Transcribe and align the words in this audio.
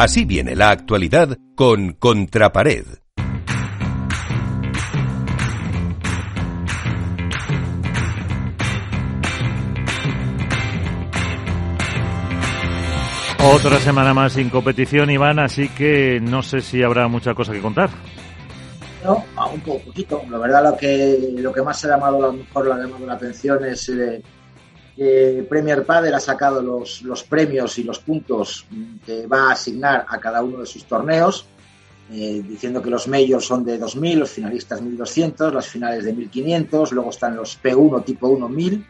Así 0.00 0.24
viene 0.24 0.56
la 0.56 0.70
actualidad 0.70 1.36
con 1.54 1.92
Contrapared. 1.92 2.86
Otra 13.52 13.78
semana 13.80 14.14
más 14.14 14.32
sin 14.32 14.48
competición, 14.48 15.10
Iván, 15.10 15.38
así 15.38 15.68
que 15.68 16.18
no 16.18 16.42
sé 16.42 16.62
si 16.62 16.82
habrá 16.82 17.06
mucha 17.06 17.34
cosa 17.34 17.52
que 17.52 17.60
contar. 17.60 17.90
No, 19.04 19.22
un 19.52 19.60
poquito. 19.60 20.22
La 20.30 20.38
verdad, 20.38 20.64
lo 20.64 20.78
que, 20.78 21.34
lo 21.36 21.52
que 21.52 21.60
más 21.60 21.84
ha 21.84 21.88
llamado, 21.88 22.16
a 22.16 22.20
lo 22.28 22.32
mejor 22.32 22.68
la 22.68 22.76
ha 22.76 22.78
llamado 22.78 23.04
la 23.04 23.12
atención 23.12 23.62
es 23.66 23.90
eh, 23.90 24.22
que 25.00 25.46
Premier 25.48 25.86
Padel 25.86 26.12
ha 26.12 26.20
sacado 26.20 26.60
los, 26.60 27.24
premios 27.26 27.78
y 27.78 27.84
los 27.84 28.00
puntos 28.00 28.66
que 29.06 29.26
va 29.26 29.48
a 29.48 29.52
asignar 29.52 30.04
a 30.06 30.20
cada 30.20 30.42
uno 30.42 30.58
de 30.58 30.66
sus 30.66 30.84
torneos, 30.84 31.46
eh, 32.12 32.42
diciendo 32.46 32.82
que 32.82 32.90
los 32.90 33.08
majors 33.08 33.46
son 33.46 33.64
de 33.64 33.80
2.000, 33.80 34.16
los 34.16 34.30
finalistas 34.30 34.82
1.200, 34.82 35.54
las 35.54 35.68
finales 35.68 36.04
de 36.04 36.14
1.500, 36.14 36.90
luego 36.90 37.08
están 37.08 37.34
los 37.34 37.58
P1 37.62 38.04
tipo 38.04 38.28
1 38.28 38.46
1.000, 38.50 38.84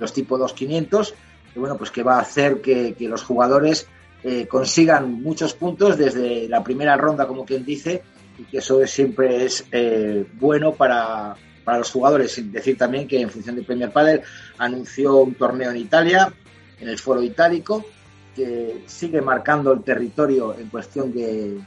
los 0.00 0.12
tipo 0.12 0.36
2 0.36 0.52
500, 0.52 1.14
y 1.54 1.58
bueno, 1.60 1.76
pues 1.76 1.92
que 1.92 2.02
va 2.02 2.16
a 2.16 2.22
hacer 2.22 2.60
que, 2.60 2.94
que 2.94 3.06
los 3.06 3.22
jugadores 3.22 3.86
eh, 4.24 4.48
consigan 4.48 5.22
muchos 5.22 5.54
puntos 5.54 5.96
desde 5.96 6.48
la 6.48 6.64
primera 6.64 6.96
ronda, 6.96 7.28
como 7.28 7.44
quien 7.44 7.64
dice, 7.64 8.02
y 8.36 8.42
que 8.50 8.58
eso 8.58 8.84
siempre 8.84 9.44
es 9.44 9.64
eh, 9.70 10.26
bueno 10.40 10.72
para, 10.72 11.36
para 11.64 11.78
los 11.78 11.90
jugadores. 11.90 12.52
Decir 12.52 12.76
también 12.76 13.06
que 13.06 13.20
en 13.20 13.30
función 13.30 13.56
de 13.56 13.62
Premier 13.62 13.92
Padel 13.92 14.22
anunció 14.58 15.16
un 15.16 15.34
torneo 15.34 15.70
en 15.70 15.76
Italia, 15.76 16.32
en 16.80 16.88
el 16.88 16.98
Foro 16.98 17.22
Itálico, 17.22 17.84
que 18.34 18.82
sigue 18.86 19.20
marcando 19.20 19.72
el 19.72 19.82
territorio 19.82 20.54
en 20.58 20.68
cuestión 20.68 21.12
de, 21.12 21.60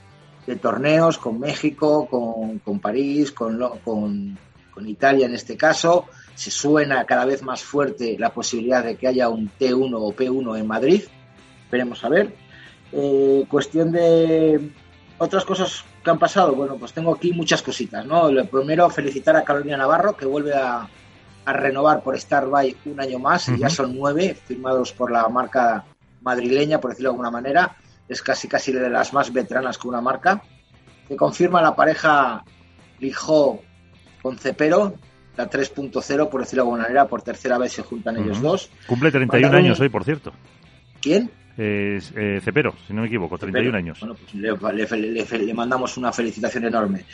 torneos 0.61 1.17
con 1.17 1.39
México, 1.39 2.07
con, 2.07 2.59
con 2.59 2.79
París, 2.79 3.31
con, 3.31 3.59
con, 3.83 4.37
con, 4.71 4.87
Italia 4.87 5.25
en 5.25 5.33
este 5.33 5.57
caso. 5.57 6.05
Se 6.35 6.51
suena 6.51 7.05
cada 7.05 7.25
vez 7.25 7.41
más 7.41 7.63
fuerte 7.63 8.17
la 8.19 8.33
posibilidad 8.33 8.83
de 8.83 8.95
que 8.95 9.07
haya 9.07 9.29
un 9.29 9.49
T1 9.59 9.93
o 9.93 10.13
P1 10.13 10.59
en 10.59 10.67
Madrid. 10.67 11.03
Veremos 11.71 12.03
a 12.03 12.09
ver. 12.09 12.35
Eh, 12.91 13.45
cuestión 13.49 13.91
de 13.91 14.71
otras 15.17 15.45
cosas 15.45 15.83
que 16.03 16.09
han 16.09 16.19
pasado, 16.19 16.53
bueno, 16.53 16.75
pues 16.77 16.93
tengo 16.93 17.13
aquí 17.13 17.31
muchas 17.31 17.61
cositas, 17.61 18.05
¿no? 18.05 18.31
Lo 18.31 18.45
primero, 18.45 18.89
felicitar 18.89 19.35
a 19.35 19.43
Carolina 19.43 19.77
Navarro, 19.77 20.15
que 20.15 20.25
vuelve 20.25 20.53
a, 20.53 20.87
a 21.45 21.53
renovar 21.53 22.01
por 22.03 22.19
Starbuy 22.19 22.75
un 22.85 22.99
año 22.99 23.19
más, 23.19 23.47
uh 23.47 23.53
-huh. 23.53 23.57
ya 23.59 23.69
son 23.69 23.95
nueve 23.95 24.35
firmados 24.45 24.91
por 24.91 25.11
la 25.11 25.27
marca 25.29 25.85
madrileña, 26.21 26.79
por 26.79 26.91
decirlo 26.91 27.09
de 27.09 27.13
alguna 27.13 27.31
manera, 27.31 27.77
es 28.09 28.21
casi 28.21 28.47
casi 28.47 28.71
de 28.71 28.89
las 28.89 29.13
más 29.13 29.31
veteranas 29.31 29.77
que 29.77 29.87
una 29.87 30.01
marca, 30.01 30.41
que 31.07 31.15
confirma 31.15 31.61
la 31.61 31.75
pareja 31.75 32.43
Lijó 32.99 33.61
con 34.21 34.37
Cepero, 34.37 34.95
la 35.37 35.49
3.0, 35.49 36.29
por 36.29 36.41
decirlo 36.41 36.63
de 36.63 36.67
alguna 36.67 36.83
manera, 36.83 37.07
por 37.07 37.21
tercera 37.21 37.57
vez 37.57 37.73
se 37.73 37.83
juntan 37.83 38.15
uh 38.15 38.19
-huh. 38.19 38.23
ellos 38.23 38.41
dos. 38.41 38.69
Cumple 38.87 39.11
31 39.11 39.41
Mandaron... 39.41 39.65
años 39.65 39.79
hoy, 39.79 39.89
por 39.89 40.03
cierto. 40.03 40.31
¿Quién? 41.01 41.29
Eh, 41.57 42.01
eh, 42.15 42.41
Cepero, 42.43 42.75
si 42.85 42.93
no 42.93 43.01
me 43.01 43.07
equivoco, 43.07 43.37
31 43.37 43.65
Cepero. 43.65 43.77
años. 43.77 43.99
Bueno, 43.99 44.15
pues 44.15 44.33
le, 44.35 44.87
le, 44.87 45.25
le, 45.25 45.45
le, 45.45 45.53
mandamos 45.53 45.97
una 45.97 46.11
felicitación 46.11 46.65
enorme. 46.65 47.05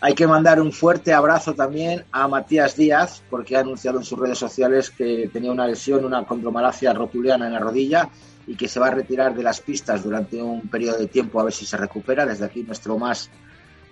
Hay 0.00 0.14
que 0.14 0.26
mandar 0.26 0.60
un 0.60 0.72
fuerte 0.72 1.12
abrazo 1.12 1.54
también 1.54 2.04
a 2.10 2.26
Matías 2.26 2.74
Díaz, 2.76 3.22
porque 3.28 3.56
ha 3.56 3.60
anunciado 3.60 3.98
en 3.98 4.04
sus 4.04 4.18
redes 4.18 4.38
sociales 4.38 4.90
que 4.90 5.28
tenía 5.30 5.52
una 5.52 5.66
lesión, 5.66 6.04
una 6.06 6.24
condromalacia 6.24 6.94
rotuliana 6.94 7.46
en 7.46 7.52
la 7.52 7.58
rodilla 7.58 8.08
y 8.46 8.56
que 8.56 8.66
se 8.66 8.80
va 8.80 8.86
a 8.88 8.92
retirar 8.92 9.34
de 9.34 9.42
las 9.42 9.60
pistas 9.60 10.02
durante 10.02 10.42
un 10.42 10.62
periodo 10.68 10.98
de 10.98 11.06
tiempo 11.06 11.38
a 11.38 11.44
ver 11.44 11.52
si 11.52 11.66
se 11.66 11.76
recupera. 11.76 12.24
Desde 12.24 12.46
aquí 12.46 12.62
nuestro 12.62 12.96
más 12.98 13.30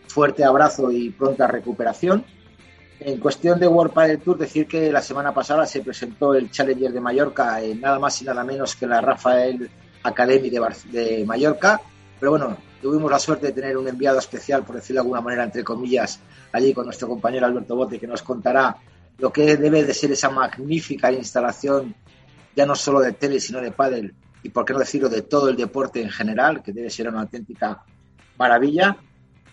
fuerte 0.07 0.43
abrazo 0.43 0.91
y 0.91 1.11
pronta 1.11 1.47
recuperación. 1.47 2.25
En 3.01 3.21
cuestión 3.21 3.61
de 3.61 3.69
World 3.69 3.93
Padel 3.93 4.19
Tour, 4.19 4.39
decir 4.39 4.67
que 4.67 4.91
la 4.91 5.03
semana 5.03 5.33
pasada 5.33 5.67
se 5.67 5.83
presentó 5.83 6.35
el 6.35 6.51
Challenger 6.51 6.91
de 6.91 7.01
Mallorca, 7.01 7.61
en 7.63 7.81
nada 7.83 7.99
más 7.99 8.21
y 8.23 8.25
nada 8.25 8.43
menos 8.43 8.75
que 8.75 8.87
la 8.87 9.01
Rafael 9.01 9.71
Academy 10.03 10.51
de, 10.51 10.59
Bar 10.59 10.77
de 10.77 11.25
Mallorca. 11.27 11.81
Pero 12.19 12.33
bueno, 12.33 12.57
tuvimos 12.81 13.11
la 13.11 13.19
suerte 13.19 13.47
de 13.49 13.53
tener 13.53 13.77
un 13.77 13.89
enviado 13.89 14.19
especial, 14.19 14.65
por 14.65 14.77
decirlo 14.77 15.01
de 15.01 15.07
alguna 15.07 15.21
manera, 15.21 15.45
entre 15.45 15.65
comillas, 15.65 16.21
allí 16.53 16.73
con 16.73 16.85
nuestro 16.85 17.09
compañero 17.09 17.47
Alberto 17.47 17.77
Bote, 17.77 17.99
que 17.99 18.07
nos 18.07 18.23
contará 18.23 18.77
lo 19.19 19.33
que 19.33 19.57
debe 19.57 19.85
de 19.85 19.95
ser 19.95 20.13
esa 20.13 20.31
magnífica 20.31 21.11
instalación, 21.13 21.95
ya 22.55 22.67
no 22.67 22.75
solo 22.75 23.01
de 23.01 23.13
tele, 23.13 23.41
sino 23.41 23.61
de 23.61 23.73
pádel, 23.73 24.15
y 24.43 24.49
por 24.51 24.65
qué 24.65 24.73
no 24.73 24.79
decirlo, 24.79 25.09
de 25.09 25.23
todo 25.23 25.49
el 25.49 25.57
deporte 25.57 26.01
en 26.01 26.11
general, 26.11 26.63
que 26.63 26.73
debe 26.73 26.91
ser 26.91 27.09
una 27.09 27.23
auténtica 27.23 27.83
maravilla. 28.37 28.97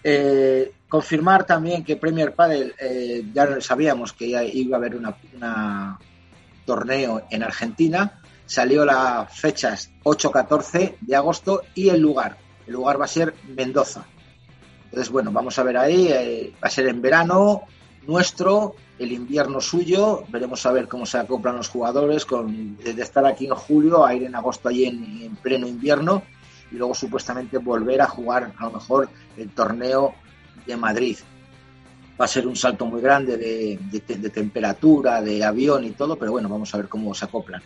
Eh, 0.03 0.71
confirmar 0.87 1.45
también 1.45 1.83
que 1.83 1.95
Premier 1.95 2.33
Padel, 2.33 2.75
eh, 2.79 3.25
ya 3.33 3.59
sabíamos 3.59 4.13
que 4.13 4.27
iba 4.53 4.77
a 4.77 4.79
haber 4.79 4.95
una, 4.95 5.15
una 5.35 5.99
torneo 6.65 7.23
en 7.31 7.41
Argentina, 7.41 8.21
salió 8.45 8.85
las 8.85 9.31
fechas 9.37 9.91
8-14 10.03 10.95
de 11.01 11.15
agosto 11.15 11.63
y 11.73 11.89
el 11.89 12.01
lugar. 12.01 12.37
El 12.67 12.73
lugar 12.73 12.99
va 12.99 13.05
a 13.05 13.09
ser 13.09 13.33
Mendoza. 13.55 14.05
Entonces, 14.85 15.11
bueno, 15.11 15.31
vamos 15.31 15.57
a 15.59 15.63
ver 15.63 15.77
ahí. 15.77 16.07
Eh, 16.09 16.53
va 16.63 16.67
a 16.67 16.71
ser 16.71 16.87
en 16.87 17.01
verano 17.01 17.63
nuestro, 18.07 18.75
el 18.97 19.11
invierno 19.11 19.59
suyo. 19.61 20.23
Veremos 20.29 20.65
a 20.65 20.71
ver 20.71 20.87
cómo 20.87 21.05
se 21.05 21.17
acoplan 21.17 21.57
los 21.57 21.69
jugadores. 21.69 22.25
Con, 22.25 22.77
desde 22.77 23.01
estar 23.01 23.25
aquí 23.25 23.45
en 23.45 23.55
julio 23.55 24.05
a 24.05 24.13
ir 24.13 24.23
en 24.23 24.35
agosto 24.35 24.69
allí 24.69 24.85
en, 24.85 25.21
en 25.21 25.35
pleno 25.35 25.67
invierno. 25.67 26.23
Y 26.71 26.75
luego 26.75 26.95
supuestamente 26.95 27.57
volver 27.57 28.01
a 28.01 28.07
jugar 28.07 28.53
a 28.57 28.65
lo 28.65 28.71
mejor 28.71 29.09
el 29.37 29.49
torneo 29.49 30.15
de 30.65 30.77
Madrid. 30.77 31.17
Va 32.19 32.25
a 32.25 32.29
ser 32.29 32.47
un 32.47 32.55
salto 32.55 32.85
muy 32.85 33.01
grande 33.01 33.37
de, 33.37 33.77
de, 33.91 34.15
de 34.15 34.29
temperatura, 34.29 35.21
de 35.21 35.43
avión 35.43 35.83
y 35.83 35.91
todo, 35.91 36.15
pero 36.15 36.31
bueno, 36.31 36.47
vamos 36.47 36.73
a 36.73 36.77
ver 36.77 36.87
cómo 36.87 37.13
se 37.13 37.25
acoplan. 37.25 37.61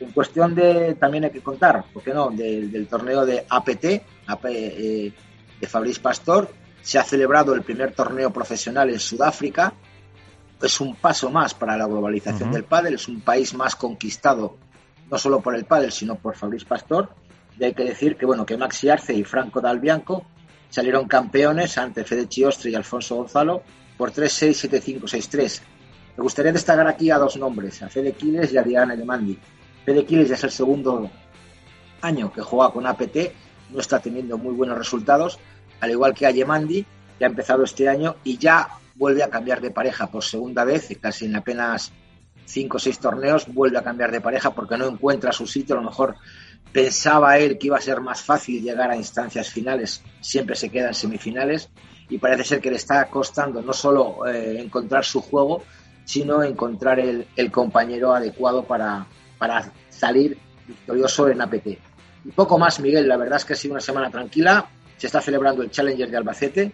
En 0.00 0.12
cuestión 0.12 0.54
de, 0.54 0.94
también 0.94 1.24
hay 1.24 1.30
que 1.30 1.40
contar, 1.40 1.84
¿por 1.92 2.02
qué 2.02 2.14
no?, 2.14 2.30
del, 2.30 2.70
del 2.70 2.86
torneo 2.86 3.26
de 3.26 3.44
APT, 3.48 3.84
AP, 4.26 4.44
eh, 4.46 5.12
de 5.60 5.66
Fabrice 5.66 6.00
Pastor, 6.00 6.48
se 6.80 6.98
ha 6.98 7.02
celebrado 7.02 7.54
el 7.54 7.62
primer 7.62 7.92
torneo 7.92 8.32
profesional 8.32 8.90
en 8.90 9.00
Sudáfrica, 9.00 9.72
es 10.62 10.80
un 10.80 10.96
paso 10.96 11.30
más 11.30 11.54
para 11.54 11.76
la 11.76 11.86
globalización 11.86 12.48
uh 12.48 12.52
-huh. 12.52 12.54
del 12.54 12.64
pádel, 12.64 12.94
es 12.94 13.08
un 13.08 13.20
país 13.20 13.54
más 13.54 13.76
conquistado, 13.76 14.56
no 15.10 15.18
solo 15.18 15.40
por 15.40 15.54
el 15.54 15.64
pádel, 15.64 15.92
sino 15.92 16.16
por 16.16 16.36
Fabrice 16.36 16.66
Pastor, 16.66 17.10
y 17.58 17.64
hay 17.64 17.74
que 17.74 17.84
decir 17.84 18.16
que, 18.16 18.26
bueno, 18.26 18.46
que 18.46 18.56
Maxi 18.56 18.88
Arce 18.88 19.14
y 19.14 19.24
Franco 19.24 19.60
Dalbianco 19.60 20.24
salieron 20.68 21.08
campeones 21.08 21.76
ante 21.78 22.04
Fede 22.04 22.28
Chiostre 22.28 22.70
y 22.70 22.74
Alfonso 22.74 23.16
Gonzalo 23.16 23.62
por 23.96 24.12
3-6, 24.12 24.68
7-5, 24.68 25.02
6-3. 25.02 25.60
Me 26.16 26.22
gustaría 26.22 26.52
destacar 26.52 26.86
aquí 26.86 27.10
a 27.10 27.18
dos 27.18 27.36
nombres, 27.36 27.82
a 27.82 27.88
Fede 27.88 28.12
Quiles 28.12 28.52
y 28.52 28.58
a 28.58 28.62
Diana 28.62 28.94
Elemandi. 28.94 29.38
Fede 29.88 30.04
Quiles 30.04 30.28
ya 30.28 30.34
es 30.34 30.44
el 30.44 30.50
segundo 30.50 31.10
año 32.02 32.30
que 32.30 32.42
juega 32.42 32.70
con 32.70 32.86
APT, 32.86 33.16
no 33.70 33.80
está 33.80 33.98
teniendo 33.98 34.36
muy 34.36 34.52
buenos 34.52 34.76
resultados, 34.76 35.38
al 35.80 35.90
igual 35.90 36.12
que 36.12 36.26
Ayemandi, 36.26 36.84
que 37.18 37.24
ha 37.24 37.28
empezado 37.28 37.64
este 37.64 37.88
año 37.88 38.16
y 38.22 38.36
ya 38.36 38.68
vuelve 38.96 39.22
a 39.22 39.30
cambiar 39.30 39.62
de 39.62 39.70
pareja 39.70 40.08
por 40.08 40.22
segunda 40.22 40.64
vez, 40.64 40.90
casi 41.00 41.24
en 41.24 41.36
apenas 41.36 41.90
cinco 42.44 42.76
o 42.76 42.80
seis 42.80 42.98
torneos, 42.98 43.46
vuelve 43.46 43.78
a 43.78 43.82
cambiar 43.82 44.12
de 44.12 44.20
pareja 44.20 44.50
porque 44.50 44.76
no 44.76 44.86
encuentra 44.86 45.32
su 45.32 45.46
sitio, 45.46 45.74
a 45.74 45.78
lo 45.80 45.88
mejor 45.88 46.16
pensaba 46.70 47.38
él 47.38 47.56
que 47.56 47.68
iba 47.68 47.78
a 47.78 47.80
ser 47.80 48.02
más 48.02 48.20
fácil 48.20 48.62
llegar 48.62 48.90
a 48.90 48.96
instancias 48.96 49.48
finales, 49.48 50.02
siempre 50.20 50.54
se 50.54 50.68
queda 50.68 50.88
en 50.88 50.94
semifinales 50.94 51.70
y 52.10 52.18
parece 52.18 52.44
ser 52.44 52.60
que 52.60 52.70
le 52.70 52.76
está 52.76 53.06
costando 53.06 53.62
no 53.62 53.72
solo 53.72 54.26
eh, 54.26 54.60
encontrar 54.60 55.06
su 55.06 55.22
juego, 55.22 55.62
sino 56.04 56.42
encontrar 56.42 57.00
el, 57.00 57.26
el 57.36 57.50
compañero 57.50 58.12
adecuado 58.12 58.64
para, 58.64 59.06
para 59.38 59.72
salir 59.88 60.36
victorioso 60.66 61.28
en 61.28 61.40
APT. 61.40 61.66
Y 62.24 62.30
poco 62.34 62.58
más, 62.58 62.80
Miguel, 62.80 63.08
la 63.08 63.16
verdad 63.16 63.36
es 63.36 63.44
que 63.44 63.52
ha 63.54 63.56
sido 63.56 63.74
una 63.74 63.80
semana 63.80 64.10
tranquila. 64.10 64.66
Se 64.96 65.06
está 65.06 65.20
celebrando 65.20 65.62
el 65.62 65.70
Challenger 65.70 66.10
de 66.10 66.16
Albacete, 66.16 66.72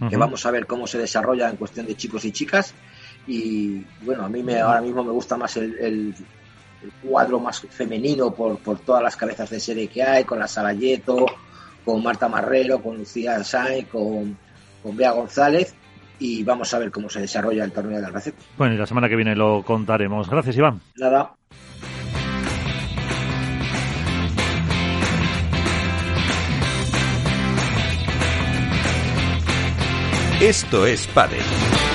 uh 0.00 0.04
-huh. 0.04 0.10
que 0.10 0.16
vamos 0.16 0.44
a 0.46 0.50
ver 0.50 0.66
cómo 0.66 0.86
se 0.86 0.98
desarrolla 0.98 1.48
en 1.48 1.56
cuestión 1.56 1.86
de 1.86 1.94
chicos 1.94 2.24
y 2.24 2.32
chicas. 2.32 2.74
Y 3.26 3.84
bueno, 4.02 4.24
a 4.24 4.28
mí 4.28 4.42
me, 4.42 4.60
ahora 4.60 4.80
mismo 4.80 5.04
me 5.04 5.12
gusta 5.12 5.36
más 5.36 5.56
el, 5.56 5.78
el, 5.78 6.14
el 6.82 6.92
cuadro 7.02 7.38
más 7.38 7.60
femenino 7.60 8.34
por, 8.34 8.58
por, 8.58 8.78
todas 8.80 9.02
las 9.02 9.16
cabezas 9.16 9.50
de 9.50 9.60
serie 9.60 9.88
que 9.88 10.02
hay, 10.02 10.24
con 10.24 10.38
la 10.38 10.48
Salayeto, 10.48 11.26
con 11.84 12.02
Marta 12.02 12.28
Marrero, 12.28 12.82
con 12.82 12.98
Lucía 12.98 13.42
Sainz, 13.44 13.88
con, 13.88 14.36
con 14.82 14.96
Bea 14.96 15.12
González 15.12 15.74
y 16.18 16.42
vamos 16.44 16.72
a 16.72 16.78
ver 16.78 16.90
cómo 16.90 17.08
se 17.08 17.20
desarrolla 17.20 17.64
el 17.64 17.72
torneo 17.72 18.00
de 18.00 18.06
Albacete. 18.06 18.38
Bueno, 18.56 18.74
y 18.74 18.78
la 18.78 18.86
semana 18.86 19.08
que 19.08 19.16
viene 19.16 19.34
lo 19.34 19.62
contaremos. 19.62 20.28
Gracias, 20.30 20.56
Iván. 20.56 20.80
Nada. 20.96 21.34
Esto 30.44 30.84
es 30.84 31.06
Padel. 31.06 31.93